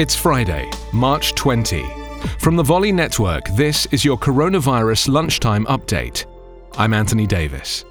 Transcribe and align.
It's 0.00 0.16
Friday, 0.16 0.70
March 0.94 1.34
20. 1.34 1.84
From 2.38 2.56
the 2.56 2.62
Volley 2.62 2.90
Network, 2.90 3.46
this 3.50 3.84
is 3.92 4.02
your 4.02 4.16
coronavirus 4.16 5.10
lunchtime 5.10 5.66
update. 5.66 6.24
I'm 6.78 6.94
Anthony 6.94 7.26
Davis. 7.26 7.84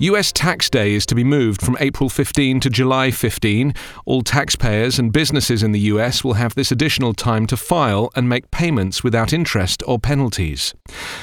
US 0.00 0.32
tax 0.32 0.70
day 0.70 0.94
is 0.94 1.04
to 1.04 1.14
be 1.14 1.24
moved 1.24 1.60
from 1.60 1.76
April 1.78 2.08
15 2.08 2.58
to 2.60 2.70
July 2.70 3.10
15. 3.10 3.74
All 4.06 4.22
taxpayers 4.22 4.98
and 4.98 5.12
businesses 5.12 5.62
in 5.62 5.72
the 5.72 5.80
US 5.92 6.24
will 6.24 6.32
have 6.34 6.54
this 6.54 6.72
additional 6.72 7.12
time 7.12 7.46
to 7.48 7.54
file 7.54 8.08
and 8.16 8.26
make 8.26 8.50
payments 8.50 9.04
without 9.04 9.34
interest 9.34 9.82
or 9.86 9.98
penalties. 9.98 10.72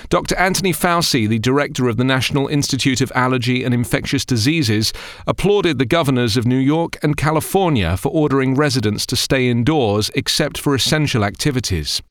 Dr. 0.09 0.35
Anthony 0.35 0.73
Fauci, 0.73 1.27
the 1.27 1.39
director 1.39 1.87
of 1.87 1.97
the 1.97 2.03
National 2.03 2.47
Institute 2.49 3.01
of 3.01 3.11
Allergy 3.15 3.63
and 3.63 3.73
Infectious 3.73 4.23
Diseases, 4.23 4.93
applauded 5.25 5.79
the 5.79 5.85
governors 5.85 6.37
of 6.37 6.45
New 6.45 6.55
York 6.59 6.97
and 7.01 7.17
California 7.17 7.97
for 7.97 8.09
ordering 8.09 8.53
residents 8.53 9.07
to 9.07 9.15
stay 9.15 9.49
indoors 9.49 10.11
except 10.13 10.55
for 10.59 10.75
essential 10.75 11.25
activities. 11.25 12.03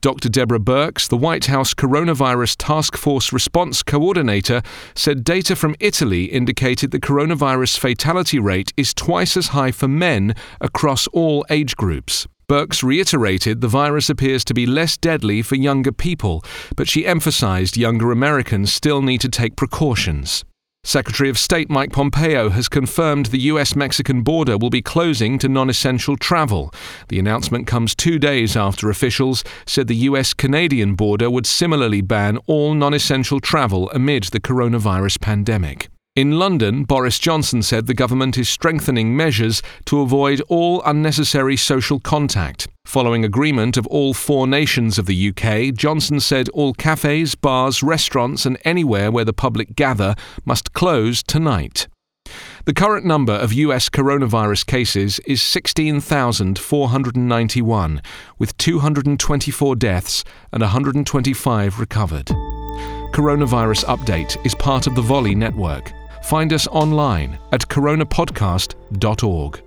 Dr. 0.00 0.28
Deborah 0.28 0.58
Birx, 0.58 1.08
the 1.08 1.16
White 1.16 1.46
House 1.46 1.74
Coronavirus 1.74 2.56
Task 2.58 2.96
Force 2.96 3.32
Response 3.32 3.82
Coordinator, 3.82 4.62
said 4.94 5.24
data 5.24 5.56
from 5.56 5.74
Italy 5.80 6.24
indicated 6.24 6.90
the 6.90 7.00
coronavirus 7.00 7.78
fatality 7.78 8.38
rate 8.38 8.72
is 8.76 8.94
twice 8.94 9.36
as 9.36 9.48
high 9.48 9.72
for 9.72 9.88
men 9.88 10.34
across 10.60 11.06
all 11.08 11.44
age 11.50 11.76
groups. 11.76 12.26
Birx 12.48 12.82
reiterated 12.84 13.60
the 13.60 13.68
virus 13.68 14.08
appears 14.08 14.44
to 14.44 14.54
be 14.54 14.66
less 14.66 14.96
deadly 14.96 15.42
for 15.42 15.56
younger 15.56 15.90
people, 15.90 16.44
but 16.76 16.88
she 16.88 17.06
emphasized 17.06 17.76
younger 17.76 18.12
Americans 18.12 18.72
still 18.72 19.02
need 19.02 19.20
to 19.20 19.28
take 19.28 19.56
precautions. 19.56 20.44
Secretary 20.86 21.28
of 21.28 21.36
State 21.36 21.68
Mike 21.68 21.90
Pompeo 21.90 22.50
has 22.50 22.68
confirmed 22.68 23.26
the 23.26 23.40
US 23.50 23.74
Mexican 23.74 24.22
border 24.22 24.56
will 24.56 24.70
be 24.70 24.80
closing 24.80 25.36
to 25.36 25.48
non 25.48 25.68
essential 25.68 26.16
travel. 26.16 26.72
The 27.08 27.18
announcement 27.18 27.66
comes 27.66 27.92
two 27.92 28.20
days 28.20 28.56
after 28.56 28.88
officials 28.88 29.42
said 29.66 29.88
the 29.88 30.06
US 30.10 30.32
Canadian 30.32 30.94
border 30.94 31.28
would 31.28 31.44
similarly 31.44 32.02
ban 32.02 32.38
all 32.46 32.72
non 32.72 32.94
essential 32.94 33.40
travel 33.40 33.90
amid 33.90 34.24
the 34.30 34.38
coronavirus 34.38 35.20
pandemic. 35.20 35.88
In 36.14 36.38
London, 36.38 36.84
Boris 36.84 37.18
Johnson 37.18 37.62
said 37.62 37.88
the 37.88 37.92
government 37.92 38.38
is 38.38 38.48
strengthening 38.48 39.16
measures 39.16 39.62
to 39.86 40.02
avoid 40.02 40.40
all 40.42 40.82
unnecessary 40.84 41.56
social 41.56 41.98
contact. 41.98 42.68
Following 42.96 43.26
agreement 43.26 43.76
of 43.76 43.86
all 43.88 44.14
four 44.14 44.46
nations 44.46 44.98
of 44.98 45.04
the 45.04 45.28
UK, 45.28 45.74
Johnson 45.74 46.18
said 46.18 46.48
all 46.48 46.72
cafes, 46.72 47.34
bars, 47.34 47.82
restaurants, 47.82 48.46
and 48.46 48.56
anywhere 48.64 49.10
where 49.10 49.26
the 49.26 49.34
public 49.34 49.76
gather 49.76 50.14
must 50.46 50.72
close 50.72 51.22
tonight. 51.22 51.88
The 52.64 52.72
current 52.72 53.04
number 53.04 53.34
of 53.34 53.52
US 53.52 53.90
coronavirus 53.90 54.64
cases 54.64 55.18
is 55.26 55.42
16,491, 55.42 58.02
with 58.38 58.56
224 58.56 59.76
deaths 59.76 60.24
and 60.50 60.62
125 60.62 61.78
recovered. 61.78 62.28
Coronavirus 63.12 63.84
Update 63.84 64.38
is 64.46 64.54
part 64.54 64.86
of 64.86 64.94
the 64.94 65.02
Volley 65.02 65.34
Network. 65.34 65.92
Find 66.22 66.50
us 66.50 66.66
online 66.68 67.38
at 67.52 67.68
coronapodcast.org. 67.68 69.65